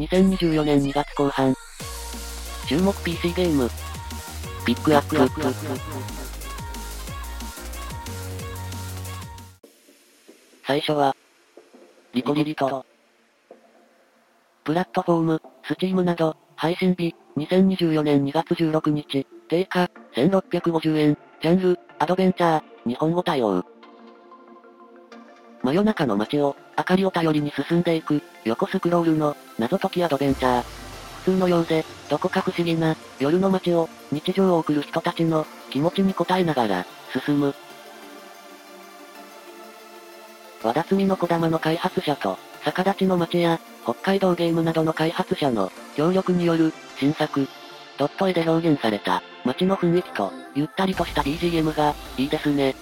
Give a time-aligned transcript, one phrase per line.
[0.00, 1.54] 2024年2月後半。
[2.66, 3.68] 注目 PC ゲーム。
[4.64, 5.18] ピックアップ。
[10.66, 11.14] 最初は、
[12.14, 12.86] リコリリト。
[14.64, 23.62] プラットフォーム、スチームなど、配信日、2024年2月16日、定価、1650円、ジャンル、アドベンチャー、日本語対応。
[25.62, 30.62] 真夜中の街を、明かりを頼りに進んでいく、横スクロールの、謎解きアドベンチャー。
[31.24, 36.86] 普通のようで、どこか不思議な、夜の街を、日常を送る人たちの、気持ちに応えながら、
[37.26, 37.54] 進む。
[40.62, 47.46] 和田摘の小玉の開発者と、逆立ちの街や、北海道ゲームなどの開発者の、協力による、新作。
[47.98, 52.74] ドット絵で表現された、街の雰囲気と、ゆったりとした BGM が、いいですね。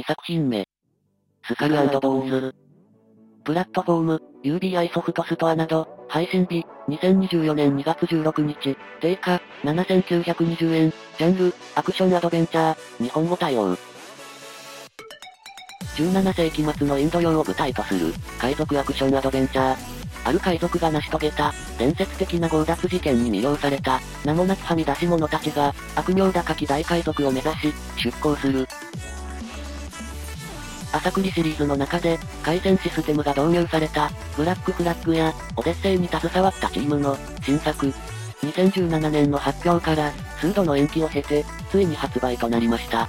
[0.00, 0.64] 2作品目。
[1.46, 2.54] スカルボーンズ。
[3.44, 13.76] プラットフォーム、UBI ソフトストアなど、配信日、2024年2月16日、定価、7920円、ジャンル、アクションアドベンチャー、日本語対応。
[15.96, 19.76] 17世紀末のインド洋を舞台とする、海賊アクションアドベンチャー。
[20.24, 28.66] ある海賊が成し遂げた、伝説的な強奪事件に魅了された、名もなきはみ出し者たちが、悪名高き大海賊を目指し、出航する。
[31.02, 37.92] サクリシリーズの中で、回線システムが導入された、ブラックフラッグや、オデッセイに携わったチームの、新作。
[38.42, 43.08] 2017年の発表から、数度の延期を経て、ついに発売となりました。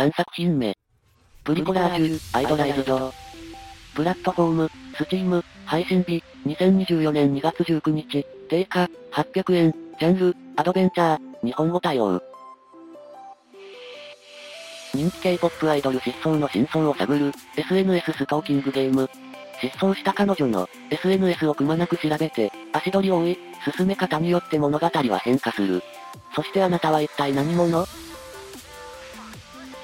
[0.00, 0.74] 3作品目。
[1.44, 3.12] プリコラージュ、アイドライズド。
[3.94, 12.18] プラットフォーム、スチーム、配信日、2024年2月19日、定価、800円、ジャンル、アドベンチャー、日本語対応。
[14.94, 19.06] 人気 K-POP アイドル失踪の真相を探る、SNS ストーキングゲーム。
[19.60, 23.38] 失踪した彼女の、SNS をくまなく調べて、足取りを追い、
[23.76, 25.82] 進め方によって物語は変化する。
[26.34, 27.84] そしてあなたは一体何者？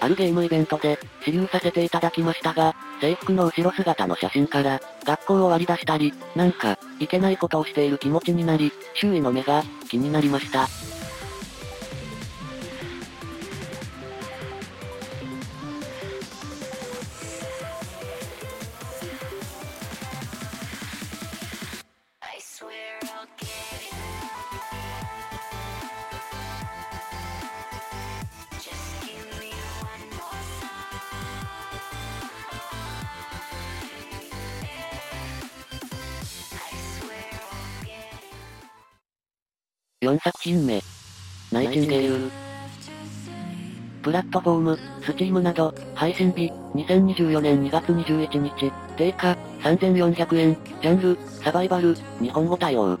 [0.00, 10.68] あるゲームイベントで、支流させていただきましたが、制服の後ろ姿の写真から、学校を割り出したり、なんか、いけないことをしている気持ちになり、周囲の目が、気になりました。
[40.00, 40.80] 4作品目。
[41.50, 42.30] ナイチンゲール。
[44.00, 52.96] プラットフォーム、スチームなど、配信日、2024年2月21日、定価、3400円、ジャンル、サバイバル、日本語対応。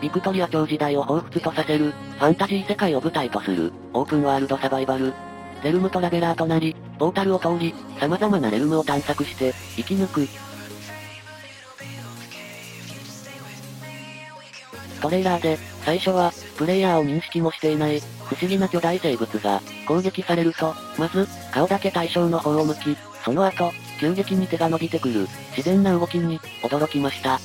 [0.00, 5.12] ビクトリア朝時代を彷彿とさせる、ファンタジー世界を舞台とする、オープンワールドサバイバル。
[5.62, 10.26] レルムトラベラーとなり、ポータルを通り、様々なレルムを探索して、生き抜く、
[15.00, 27.40] トレーラーで、最初は、プレイヤーを認識もしていない、不思議な巨大生物が、攻撃されると、まず、顔だけ対象の方を向き、その後、急激に手が伸びてくる、自然な動きに、驚きました。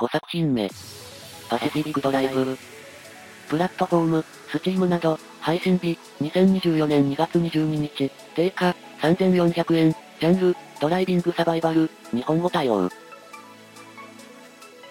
[0.00, 0.68] 5作品目。
[1.48, 2.58] パシフィックドライブ。
[3.48, 12.88] プラットフォーム、スチームなど、配信日、2024年2月22日、定価、3400円、ジャンル、ドライビングサバイバル、日本語対応。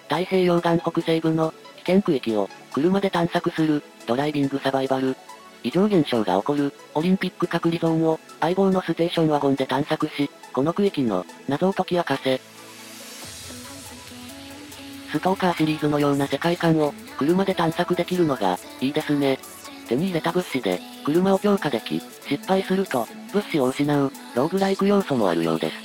[0.08, 5.14] 太平洋岸北西部の危険区域を車で探索するドライビングサバイバル。
[5.62, 12.53] 異常現象が起こるオリンピック隔離ゾーンを相棒のステーションワゴンで探索し、この区域の謎を解き明かせ。
[15.14, 19.38] ストーカーシリーズのような世界観を、車で探索できるのが、いいですね。
[19.88, 25.83] 手に入れた物資で、車を強化でき、失敗すると、物資を失う、ローグライク要素もあるようです。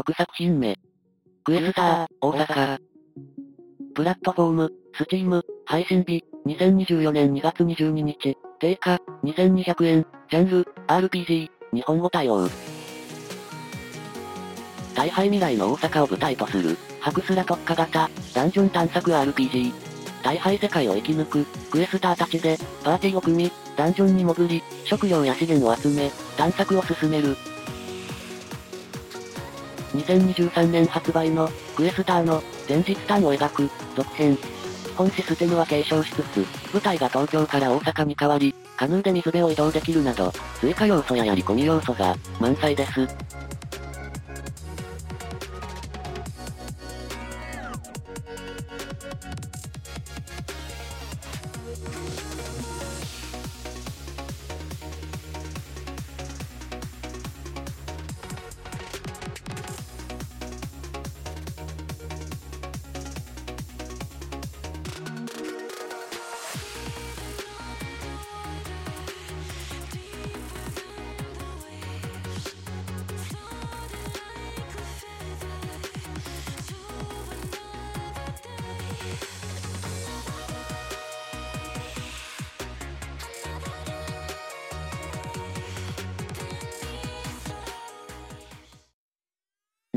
[0.00, 0.78] 6作品目。
[1.44, 2.78] クエスター、大阪。
[3.94, 12.48] プラットフォーム、スチーム、配信日、2024年2月22日、定価、2200円、ジャンル、RPG、日本語対応。
[14.94, 19.70] 大敗未来の大阪を舞台とする、ハクスラ特化型、ダンジョン探索 RPG。
[20.22, 27.36] 大敗世界を生き抜く、クエスターたちで、パーティーを組み、ダンジョンに潜り、食料や資源を集め、探索を進める、
[29.94, 34.38] 2023年発売の、クエスターの、前日譚を描く、続編。
[34.96, 43.08] 本システムは継承しつつ、舞台が東京から大阪に変わり、カヌーで水辺を移動できるなど、追加要素ややり込み要素が、満載です。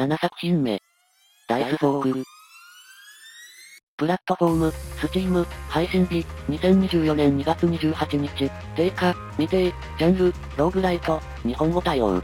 [0.03, 0.81] 7作品目。
[1.47, 2.23] ダイスフォーク。
[3.95, 12.21] プラットフォーム、スチーム、配信日、2024年2月28日、定価、未定、ジャンル、ローグライト、日本語対応。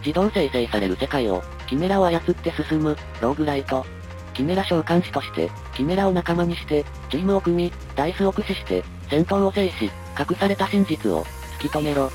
[0.00, 3.86] 自動生成される世界を、キメラを操って進む、ローグライト。
[4.34, 11.24] キメラ召喚士として、キメラを仲間にして、チームを組み、ダイスを駆使して、戦闘を制し、隠された真実を、
[11.58, 12.10] 突き止めろ。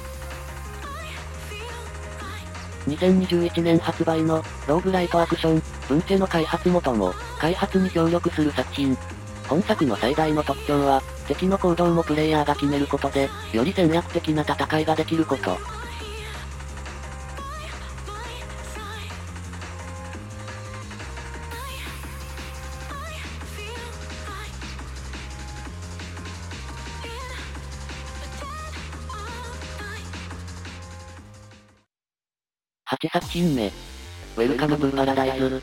[2.87, 8.97] 2021年発売の、ローグライトアクション、ブンチェの開発元も、開発に協力する作品。
[9.47, 15.57] 本作の最大の特徴は、敵の行動もプレイヤーが決めることで、より戦略的な戦いができること。
[33.03, 33.67] 8作品目。
[34.37, 35.61] ウェルカムブーパラダイズ。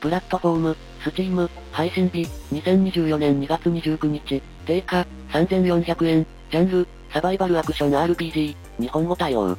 [0.00, 6.26] プラットフォーム、スチーム、配信日、2024年2月29日、定価、3400円。
[6.50, 9.56] ジャンル、サバイバルアクション RPG、日本語対応。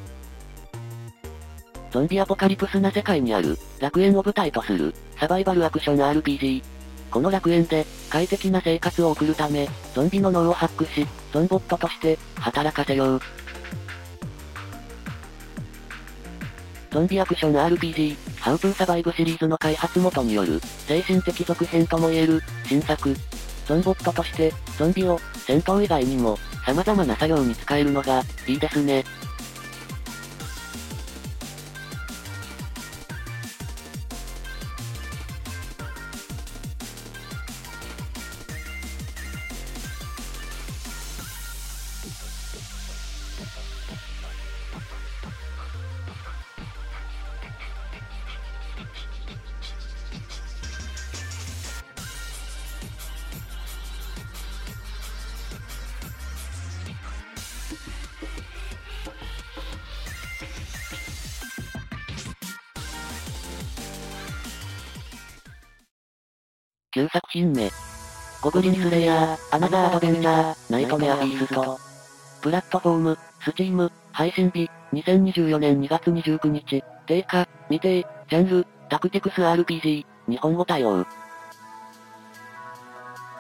[1.91, 6.61] ゾンビアポカリプスな世界にある、楽園を舞台とする、サバイバルアクション RPG。
[7.09, 13.21] この楽園で、快適な生活を送るため、ゾンビの脳をハックし、ゾンボットとして、働かせよう。
[16.97, 23.15] ゾンビアクション RPG、ハウトゥーサバイブシリーズの開発元による、精神的続編とも言える、新作。
[23.67, 29.03] ゾンボットとして、ゾンビを、戦闘以外にも、様々な作業に使えるのが、いいですね。
[66.97, 67.69] 9作品目。
[68.41, 71.77] GOBLIN SLAYER、ANOTHER ADVENTURER、NIGHTMARE FEAST。
[72.41, 78.01] プラットフォーム、 Steam、配信日、2024年2月29日、定価、未定、
[78.31, 81.05] ジャンル、タクティクス RPG、日本語対応。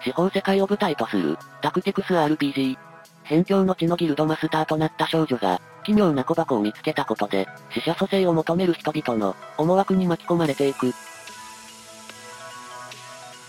[0.03, 2.77] 四方世界を舞台とする、タクティクス RPG。
[3.23, 10.93] 辺境の地のギルドマスターとなった少女が、奇妙な小箱を見つけたことで、死者蘇生を求める人々の、思惑に巻き込まれていく。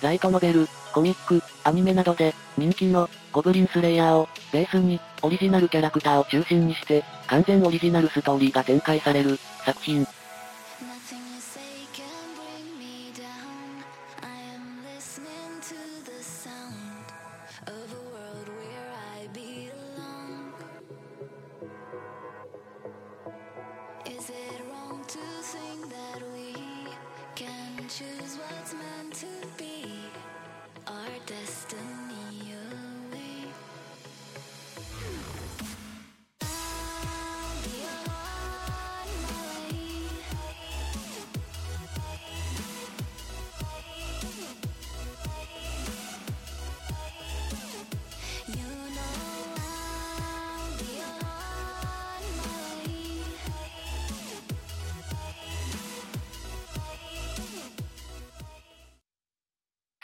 [0.01, 10.07] ライトノベル、コミック、アニメなどで、人気の、ゴブリンスレイヤーを、ベースに、オリジナルキャラクターを中心にして、完全オリジナルストーリーが展開される、作品。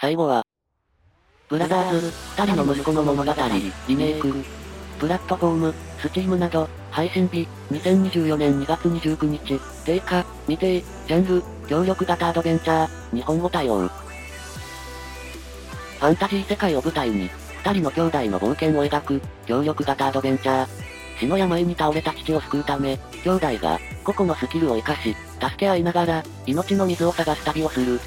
[0.04, 0.42] 最後は、
[1.48, 3.32] ブラザーズ、二人の息子の物語、
[3.88, 4.34] リメイク。
[4.98, 13.88] プラットフォーム、スチームなど、配信日、2024年2月29日、定価、未定、ジャンル、協力型アドベンチャー、日本語対応。
[13.88, 17.30] ファンタジー世界を舞台に、
[17.64, 20.68] 二人の兄弟の冒険を描く、協力型アドベンチャー。
[21.18, 27.98] 死の病に倒れた父を救うため、兄弟が、個々のスキルを活かし、助け合いながら、命の水を探す旅をする。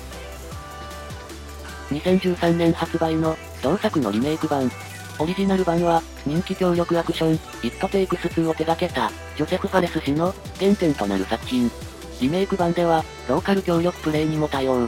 [1.89, 4.69] 2013年発売の、同作のリメイク版。
[5.19, 11.71] オリジナル版は、人気協力アクション、イットテイクス2を手掛けた、ジョセフ・ファレス氏の、原点となる作品。
[12.21, 14.87] リメイク版では、ローカル協力プレイにも対応。